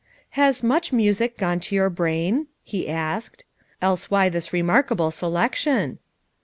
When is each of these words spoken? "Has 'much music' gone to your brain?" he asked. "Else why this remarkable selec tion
"Has 0.31 0.63
'much 0.63 0.91
music' 0.91 1.37
gone 1.37 1.59
to 1.59 1.75
your 1.75 1.91
brain?" 1.91 2.47
he 2.63 2.89
asked. 2.89 3.45
"Else 3.83 4.09
why 4.09 4.29
this 4.29 4.51
remarkable 4.51 5.11
selec 5.11 5.53
tion 5.53 5.99